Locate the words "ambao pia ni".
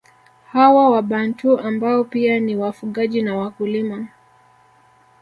1.59-2.55